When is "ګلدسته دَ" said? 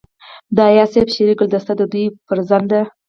1.39-1.81